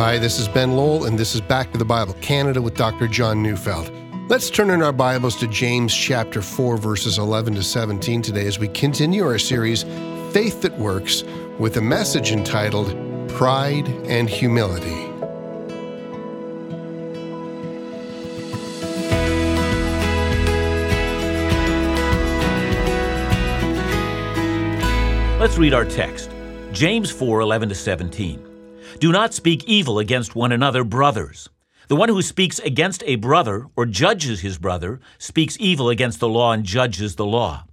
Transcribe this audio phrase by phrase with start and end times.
[0.00, 3.06] Hi, this is Ben Lowell, and this is Back to the Bible Canada with Dr.
[3.06, 3.92] John Neufeld.
[4.30, 8.58] Let's turn in our Bibles to James chapter 4, verses 11 to 17 today as
[8.58, 9.82] we continue our series,
[10.32, 11.22] Faith That Works,
[11.58, 12.88] with a message entitled
[13.28, 14.88] Pride and Humility.
[25.38, 26.30] Let's read our text.
[26.72, 28.49] James 4 11 to 17.
[29.00, 31.48] Do not speak evil against one another, brothers.
[31.88, 36.28] The one who speaks against a brother or judges his brother speaks evil against the
[36.28, 37.64] law and judges the law.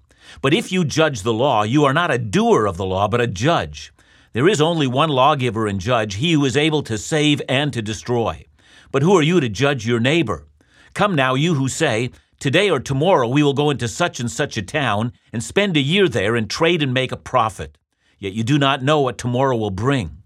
[0.41, 3.19] But if you judge the law, you are not a doer of the law, but
[3.19, 3.91] a judge.
[4.31, 7.81] There is only one lawgiver and judge, he who is able to save and to
[7.81, 8.45] destroy.
[8.93, 10.47] But who are you to judge your neighbor?
[10.93, 14.55] Come now, you who say, Today or tomorrow we will go into such and such
[14.55, 17.77] a town and spend a year there and trade and make a profit.
[18.17, 20.16] Yet you do not know what tomorrow will bring.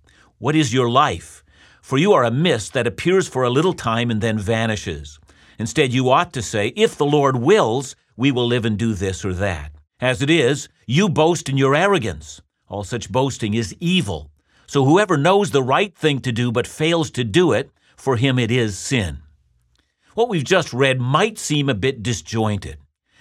[0.41, 1.43] What is your life?
[1.83, 5.19] For you are a mist that appears for a little time and then vanishes.
[5.59, 9.23] Instead, you ought to say, If the Lord wills, we will live and do this
[9.23, 9.71] or that.
[9.99, 12.41] As it is, you boast in your arrogance.
[12.67, 14.31] All such boasting is evil.
[14.65, 18.39] So whoever knows the right thing to do but fails to do it, for him
[18.39, 19.19] it is sin.
[20.15, 22.79] What we've just read might seem a bit disjointed.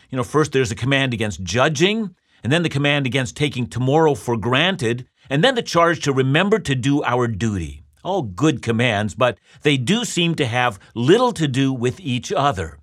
[0.08, 4.14] You know, first there's a command against judging, and then the command against taking tomorrow
[4.14, 7.84] for granted, and then the charge to remember to do our duty.
[8.02, 12.78] All good commands, but they do seem to have little to do with each other.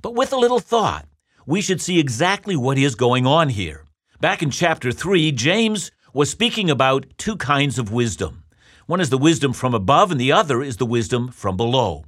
[0.00, 1.06] But with a little thought,
[1.44, 3.84] we should see exactly what is going on here.
[4.20, 8.44] Back in chapter 3, James was speaking about two kinds of wisdom.
[8.86, 12.04] One is the wisdom from above, and the other is the wisdom from below.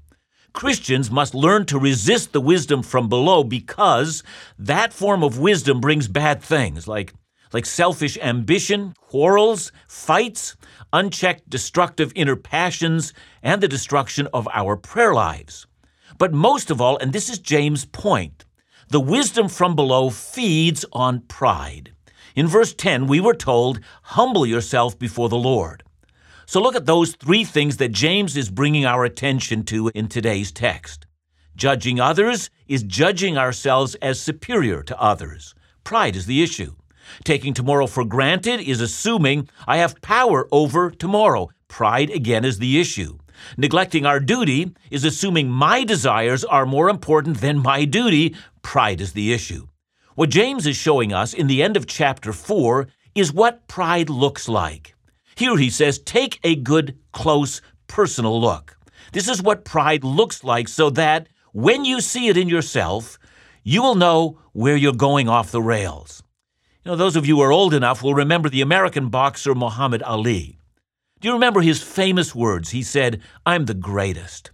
[0.53, 4.23] Christians must learn to resist the wisdom from below because
[4.57, 7.13] that form of wisdom brings bad things like,
[7.55, 10.57] like selfish ambition, quarrels, fights,
[10.93, 15.67] unchecked destructive inner passions, and the destruction of our prayer lives.
[16.19, 18.45] But most of all, and this is James' point,
[18.89, 21.93] the wisdom from below feeds on pride.
[22.35, 25.85] In verse 10, we were told, Humble yourself before the Lord.
[26.47, 30.51] So look at those three things that James is bringing our attention to in today's
[30.51, 31.07] text.
[31.57, 35.55] Judging others is judging ourselves as superior to others.
[35.85, 36.75] Pride is the issue.
[37.25, 41.51] Taking tomorrow for granted is assuming I have power over tomorrow.
[41.69, 43.19] Pride again is the issue.
[43.57, 48.35] Neglecting our duty is assuming my desires are more important than my duty.
[48.63, 49.67] Pride is the issue.
[50.15, 54.49] What James is showing us in the end of chapter 4 is what pride looks
[54.49, 54.95] like.
[55.37, 58.77] Here he says, take a good, close, personal look.
[59.13, 63.19] This is what pride looks like so that when you see it in yourself,
[63.63, 66.24] you will know where you're going off the rails.
[66.85, 70.03] You know, those of you who are old enough will remember the American boxer Muhammad
[70.03, 70.59] Ali.
[71.19, 72.71] Do you remember his famous words?
[72.71, 74.51] He said, I'm the greatest.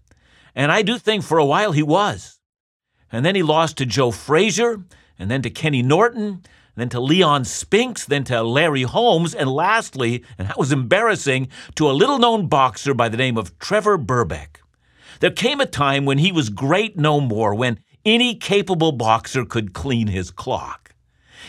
[0.54, 2.38] And I do think for a while he was.
[3.10, 4.84] And then he lost to Joe Frazier,
[5.18, 6.44] and then to Kenny Norton,
[6.76, 11.90] then to Leon Spinks, then to Larry Holmes, and lastly, and that was embarrassing, to
[11.90, 14.60] a little known boxer by the name of Trevor Berbick.
[15.18, 19.72] There came a time when he was great no more, when any capable boxer could
[19.72, 20.79] clean his clock.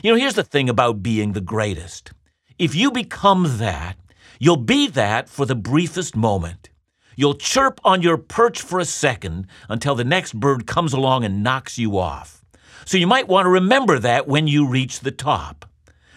[0.04, 2.12] You know, here's the thing about being the greatest.
[2.58, 3.98] If you become that,
[4.40, 6.72] you'll be that for the briefest moment.
[7.16, 11.44] You'll chirp on your perch for a second until the next bird comes along and
[11.44, 12.44] knocks you off.
[12.84, 15.70] So you might want to remember that when you reach the top.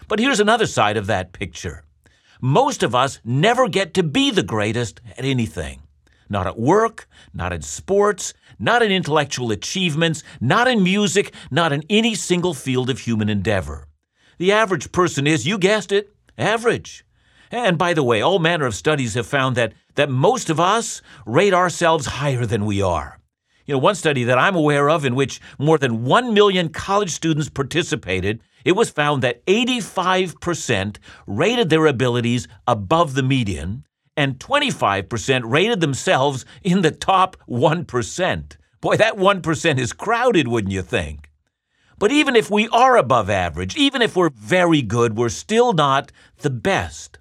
[0.08, 1.84] But here's another side of that picture.
[2.40, 5.83] Most of us never get to be the greatest at anything.
[6.28, 11.84] Not at work, not in sports, not in intellectual achievements, not in music, not in
[11.90, 13.88] any single field of human endeavor.
[14.38, 17.04] The average person is, you guessed it, average.
[17.50, 21.02] And by the way, all manner of studies have found that, that most of us
[21.26, 23.20] rate ourselves higher than we are.
[23.66, 27.10] You know, one study that I'm aware of in which more than 1 million college
[27.10, 30.96] students participated, it was found that 85%
[31.26, 33.84] rated their abilities above the median
[34.16, 38.56] and 25% rated themselves in the top 1%.
[38.80, 41.30] Boy, that 1% is crowded, wouldn't you think?
[41.98, 46.12] But even if we are above average, even if we're very good, we're still not
[46.38, 47.18] the best.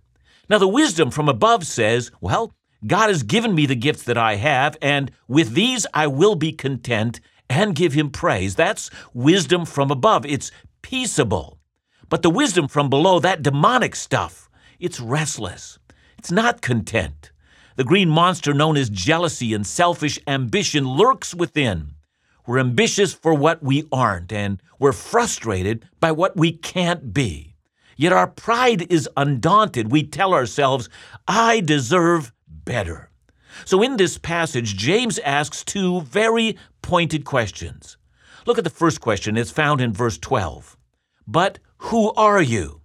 [0.49, 2.53] Now, the wisdom from above says, well,
[2.85, 6.51] God has given me the gifts that I have, and with these I will be
[6.51, 8.55] content and give him praise.
[8.55, 10.25] That's wisdom from above.
[10.25, 10.51] It's
[10.81, 11.59] peaceable.
[12.09, 14.49] But the wisdom from below, that demonic stuff,
[14.79, 15.79] it's restless.
[16.23, 17.33] It's not content.
[17.75, 21.95] The green monster known as jealousy and selfish ambition lurks within.
[22.47, 27.57] We're ambitious for what we aren't, and we're frustrated by what we can't be.
[27.97, 29.91] Yet our pride is undaunted.
[29.91, 30.87] We tell ourselves,
[31.27, 33.09] I deserve better.
[33.65, 37.97] So, in this passage, James asks two very pointed questions.
[38.45, 40.77] Look at the first question, it's found in verse 12.
[41.27, 42.79] But who are you?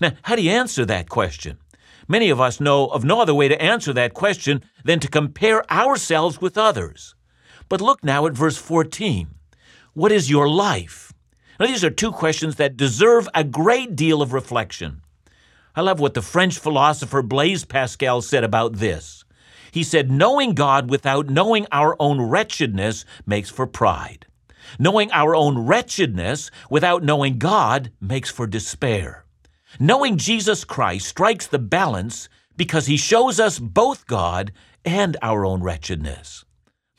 [0.00, 1.58] Now, how do you answer that question?
[2.08, 5.70] Many of us know of no other way to answer that question than to compare
[5.72, 7.14] ourselves with others.
[7.68, 9.28] But look now at verse 14.
[9.92, 11.12] What is your life?
[11.58, 15.02] Now, these are two questions that deserve a great deal of reflection.
[15.74, 19.24] I love what the French philosopher Blaise Pascal said about this.
[19.72, 24.26] He said, Knowing God without knowing our own wretchedness makes for pride.
[24.78, 29.25] Knowing our own wretchedness without knowing God makes for despair.
[29.78, 34.52] Knowing Jesus Christ strikes the balance because he shows us both God
[34.84, 36.44] and our own wretchedness.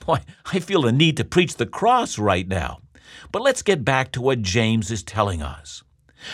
[0.06, 2.79] Boy, I feel a need to preach the cross right now.
[3.31, 5.83] But let's get back to what James is telling us.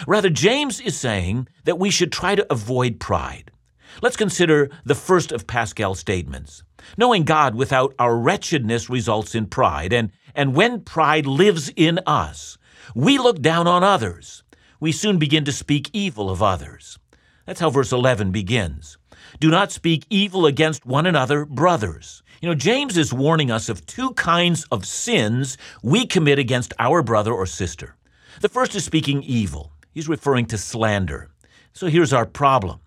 [0.07, 3.51] Rather, James is saying that we should try to avoid pride.
[4.01, 6.63] Let's consider the first of Pascal's statements.
[6.97, 12.57] Knowing God without our wretchedness results in pride, and, and when pride lives in us,
[12.95, 14.43] we look down on others.
[14.79, 16.97] We soon begin to speak evil of others.
[17.45, 18.97] That's how verse 11 begins.
[19.39, 22.23] Do not speak evil against one another, brothers.
[22.41, 27.01] You know, James is warning us of two kinds of sins we commit against our
[27.01, 27.95] brother or sister.
[28.41, 29.71] The first is speaking evil.
[29.93, 31.29] He's referring to slander.
[31.71, 32.79] So here's our problem.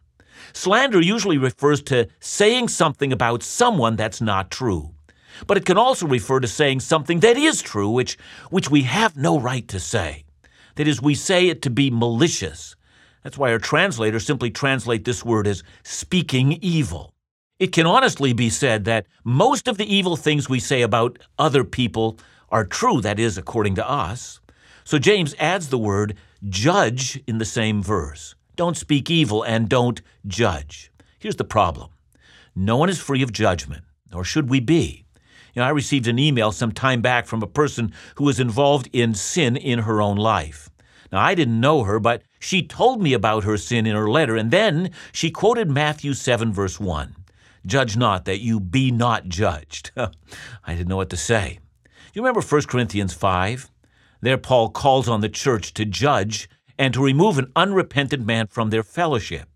[0.52, 4.92] Slander usually refers to saying something about someone that's not true.
[5.46, 8.16] But it can also refer to saying something that is true, which,
[8.50, 10.25] which we have no right to say.
[10.76, 12.76] That is, we say it to be malicious.
[13.23, 17.12] That's why our translators simply translate this word as speaking evil.
[17.58, 21.64] It can honestly be said that most of the evil things we say about other
[21.64, 22.19] people
[22.50, 24.40] are true, that is, according to us.
[24.84, 26.17] So James adds the word
[26.49, 28.34] judge in the same verse.
[28.55, 30.93] Don't speak evil and don't judge.
[31.19, 31.90] Here's the problem
[32.55, 35.05] no one is free of judgment, nor should we be.
[35.56, 38.90] You know, I received an email some time back from a person who was involved
[38.92, 40.68] in sin in her own life.
[41.10, 44.36] Now, I didn't know her, but she told me about her sin in her letter,
[44.36, 47.16] and then she quoted Matthew 7, verse 1.
[47.64, 49.92] Judge not that you be not judged.
[49.96, 51.58] I didn't know what to say.
[52.12, 53.70] You remember 1 Corinthians 5?
[54.20, 58.68] There, Paul calls on the church to judge and to remove an unrepentant man from
[58.68, 59.48] their fellowship.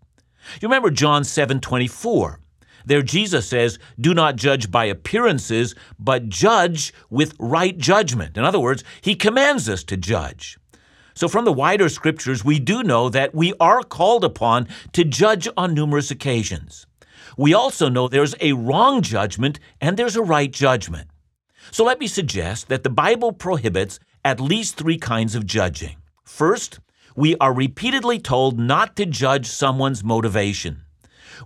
[0.61, 2.40] You remember John 7 24?
[2.85, 8.37] There, Jesus says, Do not judge by appearances, but judge with right judgment.
[8.37, 10.57] In other words, he commands us to judge.
[11.13, 15.47] So, from the wider scriptures, we do know that we are called upon to judge
[15.57, 16.85] on numerous occasions
[17.37, 21.09] we also know there's a wrong judgment and there's a right judgment.
[21.71, 25.97] So let me suggest that the Bible prohibits at least three kinds of judging.
[26.23, 26.79] First,
[27.15, 30.83] we are repeatedly told not to judge someone's motivation.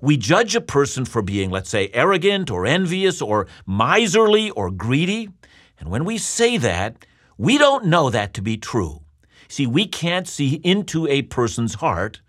[0.01, 5.29] We judge a person for being, let's say, arrogant or envious or miserly or greedy.
[5.79, 7.05] And when we say that,
[7.37, 9.01] we don't know that to be true.
[9.47, 12.21] See, we can't see into a person's heart,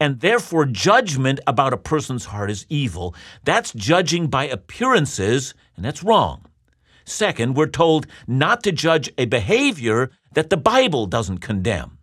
[0.00, 3.14] and therefore judgment about a person's heart is evil.
[3.44, 6.46] That's judging by appearances, and that's wrong.
[7.04, 11.98] Second, we're told not to judge a behavior that the Bible doesn't condemn.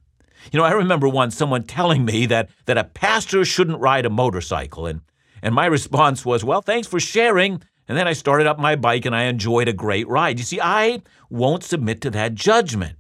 [0.51, 4.09] You know, I remember once someone telling me that, that a pastor shouldn't ride a
[4.09, 5.01] motorcycle, and,
[5.41, 7.62] and my response was, Well, thanks for sharing.
[7.88, 10.38] And then I started up my bike and I enjoyed a great ride.
[10.38, 12.98] You see, I won't submit to that judgment.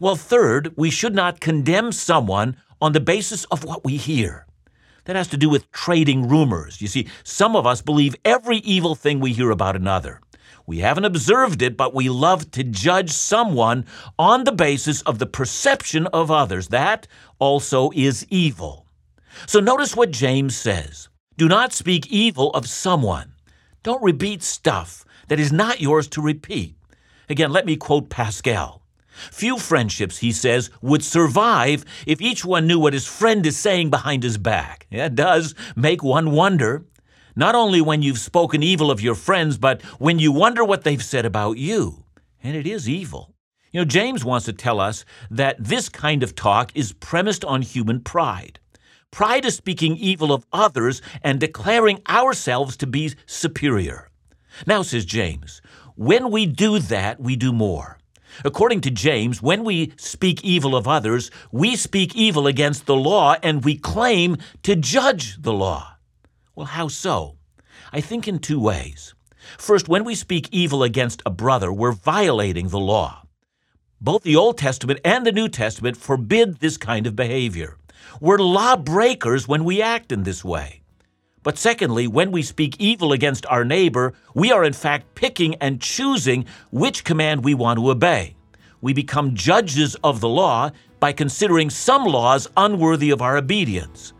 [0.00, 4.46] Well, third, we should not condemn someone on the basis of what we hear.
[5.04, 6.80] That has to do with trading rumors.
[6.80, 10.20] You see, some of us believe every evil thing we hear about another.
[10.66, 13.84] We haven't observed it, but we love to judge someone
[14.18, 16.68] on the basis of the perception of others.
[16.68, 17.06] That
[17.38, 18.86] also is evil.
[19.46, 23.34] So notice what James says Do not speak evil of someone.
[23.82, 26.76] Don't repeat stuff that is not yours to repeat.
[27.28, 28.84] Again, let me quote Pascal
[29.30, 33.90] Few friendships, he says, would survive if each one knew what his friend is saying
[33.90, 34.86] behind his back.
[34.90, 36.84] It does make one wonder,
[37.36, 41.02] not only when you've spoken evil of your friends, but when you wonder what they've
[41.02, 42.04] said about you.
[42.42, 43.34] And it is evil.
[43.72, 47.62] You know, James wants to tell us that this kind of talk is premised on
[47.62, 48.60] human pride.
[49.10, 54.10] Pride is speaking evil of others and declaring ourselves to be superior.
[54.66, 55.60] Now, says James,
[55.96, 57.98] when we do that, we do more.
[58.44, 63.36] According to James, when we speak evil of others, we speak evil against the law
[63.42, 65.93] and we claim to judge the law.
[66.56, 67.36] Well, how so?
[67.92, 69.14] I think in two ways.
[69.58, 73.26] First, when we speak evil against a brother, we're violating the law.
[74.00, 77.76] Both the Old Testament and the New Testament forbid this kind of behavior.
[78.20, 80.82] We're lawbreakers when we act in this way.
[81.42, 85.82] But secondly, when we speak evil against our neighbor, we are in fact picking and
[85.82, 88.36] choosing which command we want to obey.
[88.80, 90.70] We become judges of the law
[91.00, 94.13] by considering some laws unworthy of our obedience.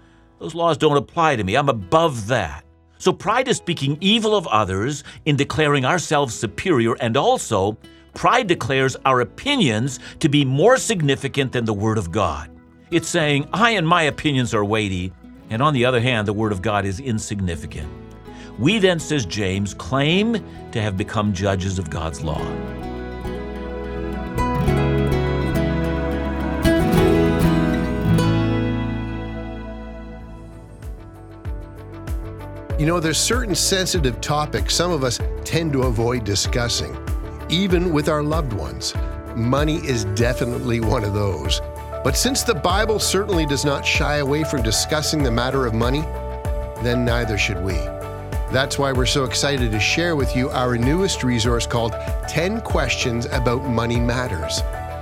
[0.45, 1.57] Those laws don't apply to me.
[1.57, 2.67] I'm above that.
[2.99, 7.79] So pride is speaking evil of others in declaring ourselves superior, and also
[8.13, 12.51] pride declares our opinions to be more significant than the Word of God.
[12.91, 15.15] It's saying, I and my opinions are weighty,
[15.49, 17.91] and on the other hand, the Word of God is insignificant.
[18.59, 22.45] We then, says James, claim to have become judges of God's law.
[32.85, 36.95] You know, there's certain sensitive topics some of us tend to avoid discussing,
[37.49, 38.93] even with our loved ones.
[39.35, 41.63] Money is definitely one of those.
[42.05, 46.03] But since the Bible certainly does not shy away from discussing the matter of money,
[46.83, 47.73] then neither should we.
[48.53, 51.95] That's why we're so excited to share with you our newest resource called
[52.29, 54.61] 10 Questions About Money Matters.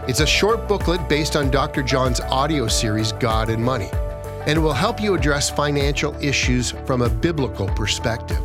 [0.09, 1.83] It's a short booklet based on Dr.
[1.83, 3.91] John's audio series, God and Money,
[4.47, 8.41] and it will help you address financial issues from a biblical perspective.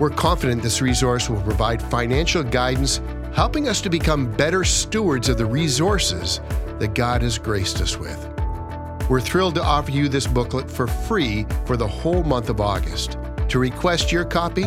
[0.00, 3.00] We're confident this resource will provide financial guidance,
[3.34, 6.40] helping us to become better stewards of the resources
[6.78, 8.28] that God has graced us with.
[9.08, 13.18] We're thrilled to offer you this booklet for free for the whole month of August.
[13.48, 14.64] To request your copy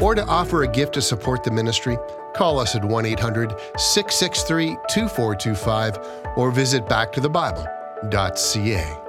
[0.00, 1.96] or to offer a gift to support the ministry,
[2.34, 5.98] call us at 1 800 663 2425
[6.36, 9.05] or visit backtothebible.ca.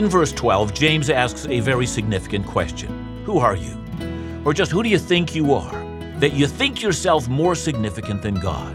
[0.00, 2.88] In verse 12, James asks a very significant question
[3.26, 3.76] Who are you?
[4.46, 5.84] Or just who do you think you are?
[6.20, 8.74] That you think yourself more significant than God.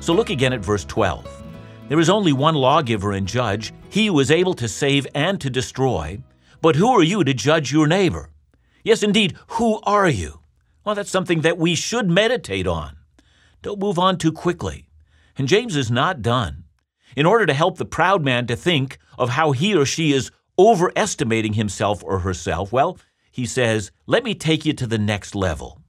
[0.00, 1.44] So look again at verse 12.
[1.88, 5.48] There is only one lawgiver and judge, he who is able to save and to
[5.48, 6.18] destroy.
[6.60, 8.30] But who are you to judge your neighbor?
[8.82, 10.40] Yes, indeed, who are you?
[10.84, 12.96] Well, that's something that we should meditate on.
[13.62, 14.88] Don't move on too quickly.
[15.38, 16.64] And James is not done.
[17.14, 20.32] In order to help the proud man to think of how he or she is
[20.58, 22.98] overestimating himself or herself, well,
[23.30, 25.82] he says, Let me take you to the next level.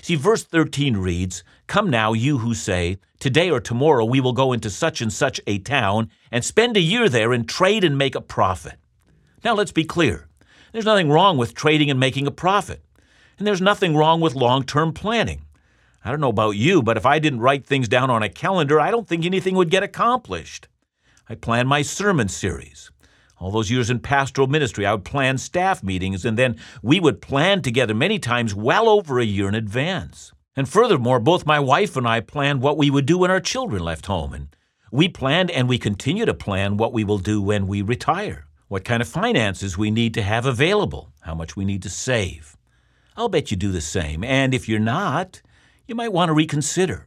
[0.00, 4.52] See, verse 13 reads, Come now, you who say, Today or tomorrow we will go
[4.52, 8.14] into such and such a town and spend a year there and trade and make
[8.14, 8.74] a profit.
[9.44, 10.28] Now let's be clear.
[10.72, 12.82] There's nothing wrong with trading and making a profit.
[13.38, 15.42] And there's nothing wrong with long term planning.
[16.04, 18.78] I don't know about you, but if I didn't write things down on a calendar,
[18.80, 20.68] I don't think anything would get accomplished.
[21.28, 22.90] I plan my sermon series.
[23.38, 27.20] All those years in pastoral ministry, I would plan staff meetings, and then we would
[27.20, 30.32] plan together many times well over a year in advance.
[30.56, 33.82] And furthermore, both my wife and I planned what we would do when our children
[33.82, 34.56] left home, and
[34.92, 38.84] we planned and we continue to plan what we will do when we retire, what
[38.84, 42.56] kind of finances we need to have available, how much we need to save.
[43.16, 45.42] I'll bet you do the same, and if you're not,
[45.88, 47.06] you might want to reconsider.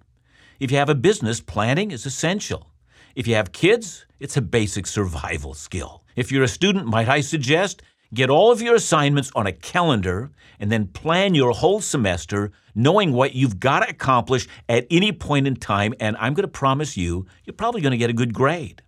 [0.59, 2.71] If you have a business, planning is essential.
[3.15, 6.03] If you have kids, it's a basic survival skill.
[6.17, 10.31] If you're a student, might I suggest get all of your assignments on a calendar
[10.59, 15.45] and then plan your whole semester knowing what you've got to accomplish at any point
[15.45, 15.93] in time.
[15.99, 18.81] And I'm going to promise you, you're probably going to get a good grade.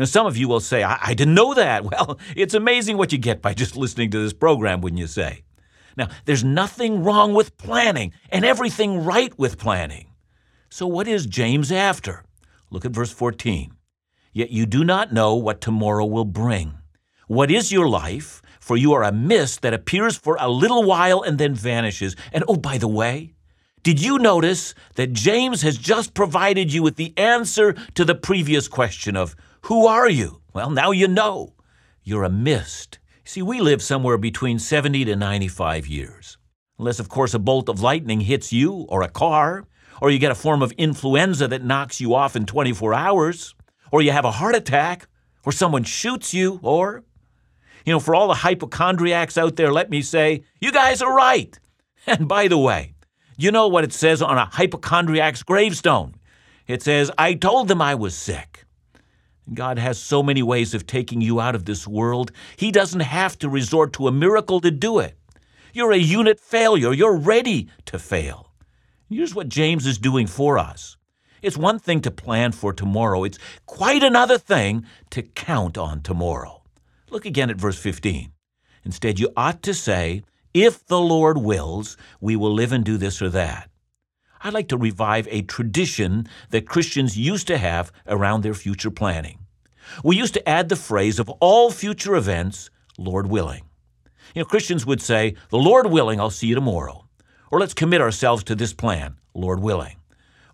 [0.00, 1.84] Now, some of you will say, I-, I didn't know that.
[1.92, 5.44] Well, it's amazing what you get by just listening to this program, wouldn't you say?
[5.96, 10.08] Now, there's nothing wrong with planning and everything right with planning.
[10.70, 12.24] So, what is James after?
[12.70, 13.73] Look at verse 14
[14.34, 16.74] yet you do not know what tomorrow will bring.
[17.26, 18.42] What is your life?
[18.60, 22.16] For you are a mist that appears for a little while and then vanishes.
[22.32, 23.34] And oh, by the way,
[23.82, 28.66] did you notice that James has just provided you with the answer to the previous
[28.66, 30.40] question of, Who are you?
[30.52, 31.54] Well, now you know.
[32.02, 32.98] You're a mist.
[33.24, 36.38] See, we live somewhere between 70 to 95 years.
[36.78, 39.66] Unless, of course, a bolt of lightning hits you or a car,
[40.02, 43.54] or you get a form of influenza that knocks you off in 24 hours
[43.94, 45.06] or you have a heart attack,
[45.46, 47.04] or someone shoots you, or,
[47.86, 51.56] you know, for all the hypochondriacs out there, let me say, you guys are right.
[52.08, 52.94] And by the way,
[53.36, 56.16] you know what it says on a hypochondriac's gravestone?
[56.66, 58.64] It says, I told them I was sick.
[59.52, 63.38] God has so many ways of taking you out of this world, He doesn't have
[63.38, 65.16] to resort to a miracle to do it.
[65.72, 66.92] You're a unit failure.
[66.92, 68.50] You're ready to fail.
[69.08, 70.96] Here's what James is doing for us
[71.44, 76.62] it's one thing to plan for tomorrow, it's quite another thing to count on tomorrow.
[77.10, 78.32] Look again at verse 15.
[78.84, 80.22] Instead, you ought to say,
[80.54, 83.70] If the Lord wills, we will live and do this or that.
[84.42, 89.38] I'd like to revive a tradition that Christians used to have around their future planning.
[90.02, 93.64] We used to add the phrase of all future events, Lord willing.
[94.34, 97.06] You know, Christians would say, The Lord willing, I'll see you tomorrow.
[97.50, 99.96] Or let's commit ourselves to this plan, Lord willing.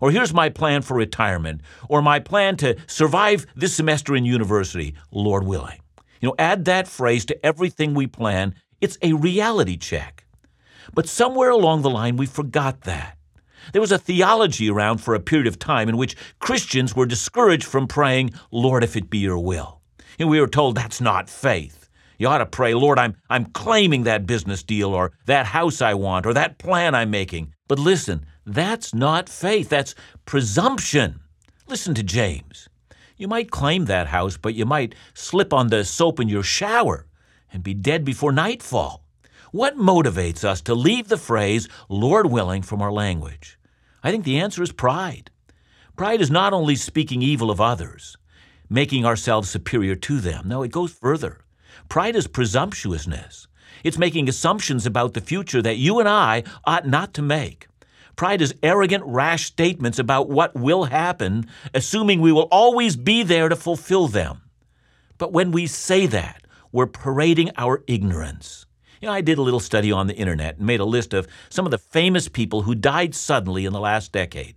[0.01, 1.61] Or here's my plan for retirement.
[1.87, 5.79] Or my plan to survive this semester in university, Lord willing.
[6.19, 8.55] You know, add that phrase to everything we plan.
[8.81, 10.25] It's a reality check.
[10.93, 13.17] But somewhere along the line, we forgot that.
[13.71, 17.65] There was a theology around for a period of time in which Christians were discouraged
[17.65, 19.81] from praying, Lord, if it be your will.
[20.19, 21.89] And we were told that's not faith.
[22.17, 25.95] You ought to pray, Lord, I'm, I'm claiming that business deal or that house I
[25.95, 27.53] want or that plan I'm making.
[27.67, 29.95] But listen, that's not faith, that's
[30.25, 31.19] presumption.
[31.67, 32.69] Listen to James.
[33.17, 37.05] You might claim that house, but you might slip on the soap in your shower
[37.53, 39.03] and be dead before nightfall.
[39.51, 43.59] What motivates us to leave the phrase, Lord willing, from our language?
[44.03, 45.29] I think the answer is pride.
[45.95, 48.17] Pride is not only speaking evil of others,
[48.69, 50.47] making ourselves superior to them.
[50.47, 51.41] No, it goes further.
[51.89, 53.47] Pride is presumptuousness.
[53.83, 57.67] It's making assumptions about the future that you and I ought not to make.
[58.15, 63.49] Pride is arrogant, rash statements about what will happen, assuming we will always be there
[63.49, 64.41] to fulfill them.
[65.17, 68.65] But when we say that, we're parading our ignorance.
[69.01, 71.27] You know, I did a little study on the internet and made a list of
[71.49, 74.55] some of the famous people who died suddenly in the last decade.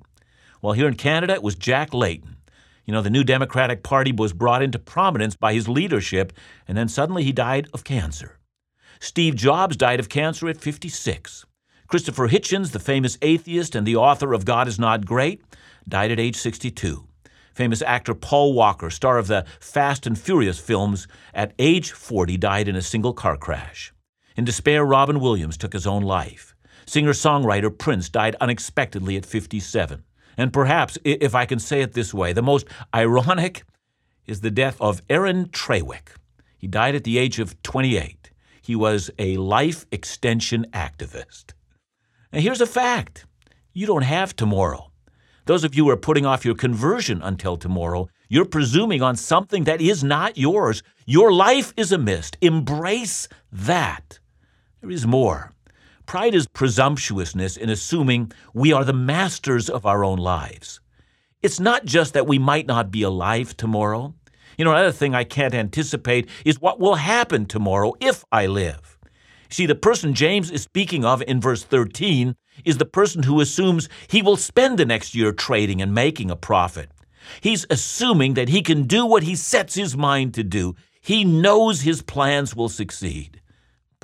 [0.61, 2.37] Well, here in Canada, it was Jack Layton.
[2.85, 6.33] You know, the new Democratic Party was brought into prominence by his leadership,
[6.69, 8.39] and then suddenly he died of cancer.
[9.01, 11.47] Steve Jobs died of cancer at 56.
[11.95, 15.45] Christopher Hitchens, the famous atheist and the author of God is Not Great,
[15.89, 17.07] died at age 62.
[17.53, 22.67] Famous actor Paul Walker, star of the Fast and Furious films, at age 40 died
[22.67, 23.95] in a single car crash.
[24.37, 26.57] In despair, Robin Williams took his own life.
[26.85, 30.03] Singer songwriter Prince died unexpectedly at 57.
[30.37, 33.63] And perhaps, if I can say it this way, the most ironic
[34.27, 36.17] is the death of Aaron Traywick.
[36.59, 38.33] He died at the age of 28.
[38.61, 41.54] He was a life extension activist.
[42.35, 43.27] And here's a fact
[43.75, 44.91] you don't have tomorrow.
[45.47, 49.63] Those of you who are putting off your conversion until tomorrow, you're presuming on something
[49.65, 50.83] that is not yours.
[51.07, 52.37] Your life is a mist.
[52.41, 54.19] Embrace that.
[54.81, 55.53] There is more.
[56.07, 60.81] Pride is presumptuousness in assuming we are the masters of our own lives.
[61.41, 64.13] It's not just that we might not be alive tomorrow.
[64.59, 68.94] You know, another thing I can't anticipate is what will happen tomorrow if I live.
[69.55, 73.89] See, the person James is speaking of in verse 13 is the person who assumes
[74.09, 76.91] he will spend the next year trading and making a profit.
[77.41, 80.75] He's assuming that he can do what he sets his mind to do.
[81.01, 83.41] He knows his plans will succeed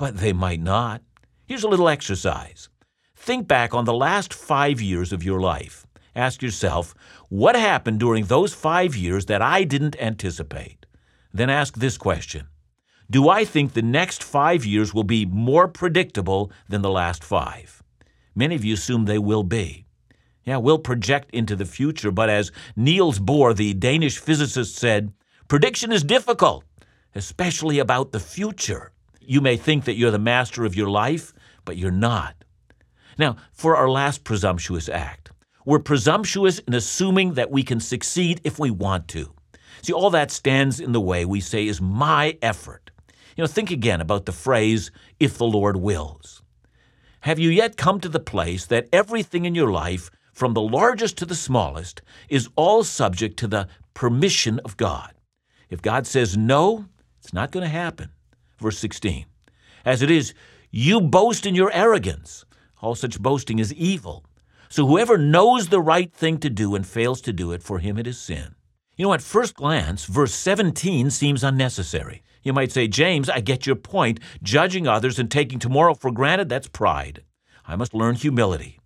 [0.00, 1.02] but they might not.
[1.44, 2.70] Here's a little exercise.
[3.14, 5.86] Think back on the last five years of your life.
[6.16, 6.94] Ask yourself,
[7.28, 10.86] what happened during those five years that I didn't anticipate?
[11.34, 12.46] Then ask this question
[13.10, 17.82] Do I think the next five years will be more predictable than the last five?
[18.36, 19.84] Many of you assume they will be.
[20.44, 25.12] Yeah, we'll project into the future, but as Niels Bohr, the Danish physicist, said,
[25.48, 26.64] prediction is difficult,
[27.16, 28.92] especially about the future.
[29.20, 32.36] You may think that you're the master of your life, but you're not.
[33.18, 35.32] Now, for our last presumptuous act,
[35.64, 39.34] we're presumptuous in assuming that we can succeed if we want to.
[39.82, 42.89] See, all that stands in the way, we say, is my effort.
[43.36, 46.42] You know, think again about the phrase, if the Lord wills.
[47.20, 51.18] Have you yet come to the place that everything in your life, from the largest
[51.18, 55.12] to the smallest, is all subject to the permission of God?
[55.68, 56.86] If God says no,
[57.18, 58.10] it's not going to happen
[58.60, 59.24] verse 16.
[59.84, 60.34] As it is,
[60.70, 62.44] you boast in your arrogance.
[62.82, 64.24] All such boasting is evil.
[64.68, 67.98] So whoever knows the right thing to do and fails to do it, for him
[67.98, 68.54] it is sin.
[68.96, 72.22] You know, at first glance, verse 17 seems unnecessary.
[72.42, 74.20] You might say, James, I get your point.
[74.42, 77.22] Judging others and taking tomorrow for granted, that's pride.
[77.66, 78.80] I must learn humility.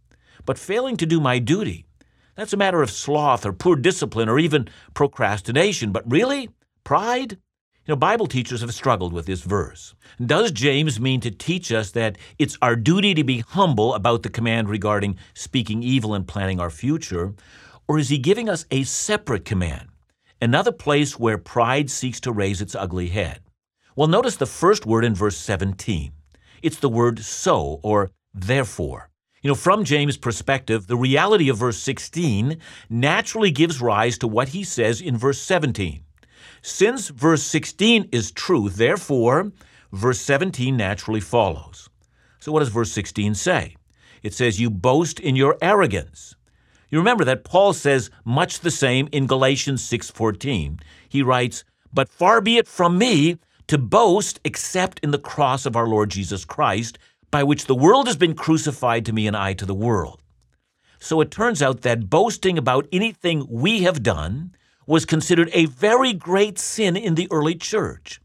[0.44, 1.86] But failing to do my duty,
[2.34, 5.92] that's a matter of sloth or poor discipline or even procrastination.
[5.92, 6.50] But really?
[6.82, 7.38] Pride?
[7.86, 9.94] You know, Bible teachers have struggled with this verse.
[10.24, 14.30] Does James mean to teach us that it's our duty to be humble about the
[14.30, 17.34] command regarding speaking evil and planning our future?
[17.86, 19.88] Or is he giving us a separate command,
[20.40, 23.40] another place where pride seeks to raise its ugly head?
[23.96, 26.12] Well, notice the first word in verse 17.
[26.62, 29.10] It's the word so or therefore.
[29.42, 34.48] You know, from James' perspective, the reality of verse 16 naturally gives rise to what
[34.48, 36.02] he says in verse 17.
[36.62, 39.52] Since verse 16 is true, therefore,
[39.92, 41.90] verse 17 naturally follows.
[42.40, 43.76] So, what does verse 16 say?
[44.22, 46.34] It says, You boast in your arrogance.
[46.90, 50.80] You remember that Paul says much the same in Galatians 6:14.
[51.08, 55.76] He writes, "But far be it from me to boast except in the cross of
[55.76, 56.98] our Lord Jesus Christ,
[57.30, 60.20] by which the world has been crucified to me and I to the world."
[61.00, 64.54] So it turns out that boasting about anything we have done
[64.86, 68.20] was considered a very great sin in the early church.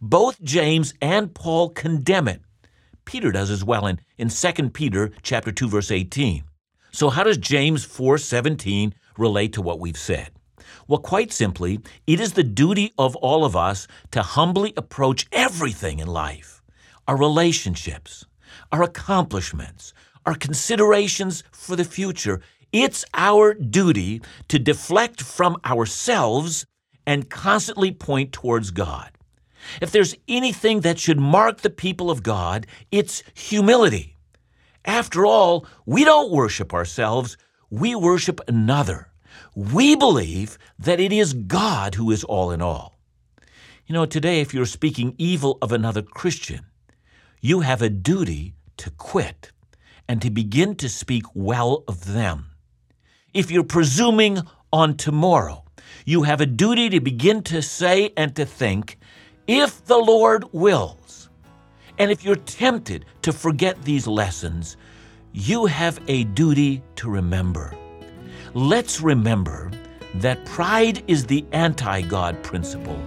[0.00, 2.42] Both James and Paul condemn it.
[3.04, 6.44] Peter does as well in, in 2 Peter chapter 2 verse 18.
[6.90, 10.30] So how does James 4:17 relate to what we've said?
[10.86, 15.98] Well, quite simply, it is the duty of all of us to humbly approach everything
[15.98, 16.62] in life.
[17.06, 18.24] Our relationships,
[18.72, 19.92] our accomplishments,
[20.24, 22.40] our considerations for the future.
[22.72, 26.66] It's our duty to deflect from ourselves
[27.06, 29.10] and constantly point towards God.
[29.80, 34.17] If there's anything that should mark the people of God, it's humility.
[34.84, 37.36] After all, we don't worship ourselves,
[37.70, 39.10] we worship another.
[39.54, 42.98] We believe that it is God who is all in all.
[43.86, 46.66] You know, today, if you're speaking evil of another Christian,
[47.40, 49.52] you have a duty to quit
[50.08, 52.46] and to begin to speak well of them.
[53.34, 54.40] If you're presuming
[54.72, 55.64] on tomorrow,
[56.04, 58.98] you have a duty to begin to say and to think,
[59.46, 61.07] if the Lord wills.
[61.98, 64.76] And if you're tempted to forget these lessons,
[65.32, 67.74] you have a duty to remember.
[68.54, 69.70] Let's remember
[70.14, 72.98] that pride is the anti God principle,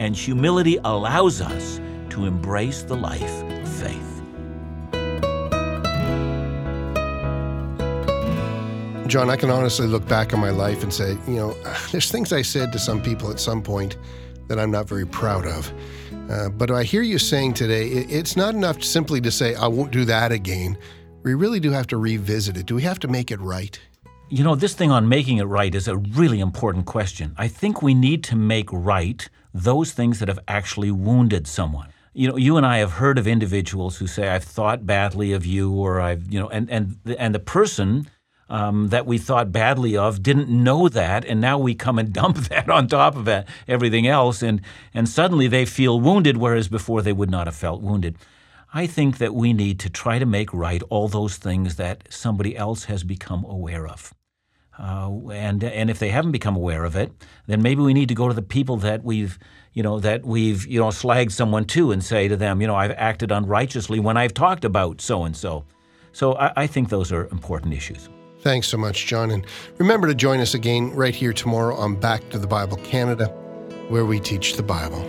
[0.00, 1.78] and humility allows us
[2.10, 4.22] to embrace the life of faith.
[9.08, 11.54] John, I can honestly look back on my life and say, you know,
[11.92, 13.98] there's things I said to some people at some point
[14.48, 15.72] that I'm not very proud of.
[16.32, 19.90] Uh, but I hear you saying today, it's not enough simply to say, I won't
[19.90, 20.78] do that again.
[21.24, 22.64] We really do have to revisit it.
[22.64, 23.78] Do we have to make it right?
[24.30, 27.34] You know, this thing on making it right is a really important question.
[27.36, 31.92] I think we need to make right those things that have actually wounded someone.
[32.14, 35.44] You know, you and I have heard of individuals who say, I've thought badly of
[35.44, 38.08] you, or I've, you know, and, and, and the person
[38.52, 42.36] um, that we thought badly of didn't know that, and now we come and dump
[42.48, 44.60] that on top of it, everything else, and
[44.92, 48.16] and suddenly they feel wounded, whereas before they would not have felt wounded.
[48.74, 52.56] I think that we need to try to make right all those things that somebody
[52.56, 54.14] else has become aware of.
[54.78, 57.10] Uh, and and if they haven't become aware of it,
[57.46, 59.38] then maybe we need to go to the people that we've
[59.72, 62.76] you know that we've you know slagged someone to and say to them, you know,
[62.76, 65.64] I've acted unrighteously when I've talked about so and so.
[66.12, 68.10] So I, I think those are important issues.
[68.42, 69.30] Thanks so much, John.
[69.30, 69.46] And
[69.78, 73.26] remember to join us again right here tomorrow on Back to the Bible Canada,
[73.88, 75.00] where we teach the Bible.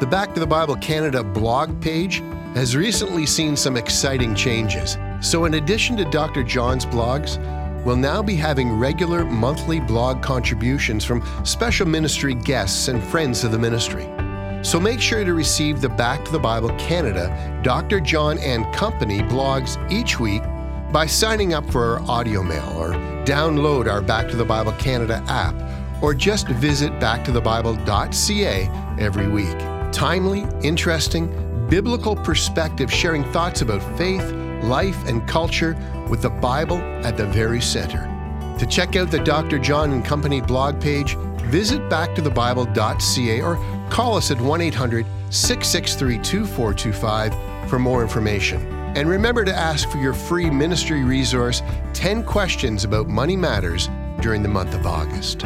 [0.00, 2.22] The Back to the Bible Canada blog page
[2.54, 4.98] has recently seen some exciting changes.
[5.22, 6.42] So, in addition to Dr.
[6.42, 7.38] John's blogs,
[7.84, 13.52] will now be having regular monthly blog contributions from special ministry guests and friends of
[13.52, 14.08] the ministry.
[14.62, 18.00] So make sure to receive the Back to the Bible Canada Dr.
[18.00, 20.42] John and Company blogs each week
[20.90, 22.92] by signing up for our audio mail or
[23.24, 25.54] download our Back to the Bible Canada app
[26.02, 29.58] or just visit backtothebible.ca every week.
[29.92, 31.28] Timely, interesting,
[31.68, 34.32] biblical perspective sharing thoughts about faith,
[34.68, 35.76] life, and culture
[36.08, 38.10] with the Bible at the very center.
[38.58, 39.58] To check out the Dr.
[39.58, 47.68] John and Company blog page, visit backtothebible.ca or call us at 1 800 663 2425
[47.68, 48.60] for more information.
[48.96, 51.62] And remember to ask for your free ministry resource
[51.94, 53.88] 10 questions about money matters
[54.20, 55.44] during the month of August.